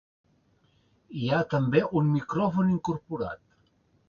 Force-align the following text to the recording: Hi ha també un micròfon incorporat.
Hi 1.19 1.29
ha 1.33 1.41
també 1.51 1.83
un 2.01 2.09
micròfon 2.15 2.73
incorporat. 2.79 3.45